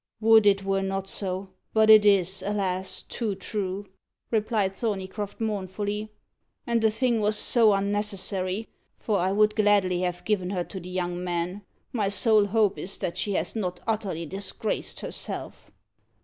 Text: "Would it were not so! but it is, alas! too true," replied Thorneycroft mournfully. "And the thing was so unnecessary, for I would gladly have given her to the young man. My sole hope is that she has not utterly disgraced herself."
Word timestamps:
"Would 0.19 0.47
it 0.47 0.63
were 0.63 0.81
not 0.81 1.07
so! 1.07 1.49
but 1.75 1.87
it 1.91 2.07
is, 2.07 2.41
alas! 2.43 3.03
too 3.03 3.35
true," 3.35 3.85
replied 4.31 4.73
Thorneycroft 4.73 5.39
mournfully. 5.39 6.11
"And 6.65 6.81
the 6.81 6.89
thing 6.89 7.19
was 7.21 7.37
so 7.37 7.73
unnecessary, 7.73 8.67
for 8.97 9.19
I 9.19 9.31
would 9.31 9.55
gladly 9.55 9.99
have 10.01 10.25
given 10.25 10.49
her 10.49 10.63
to 10.63 10.79
the 10.79 10.89
young 10.89 11.23
man. 11.23 11.61
My 11.93 12.09
sole 12.09 12.45
hope 12.47 12.79
is 12.79 12.97
that 12.97 13.19
she 13.19 13.33
has 13.33 13.55
not 13.55 13.79
utterly 13.85 14.25
disgraced 14.25 15.01
herself." 15.01 15.69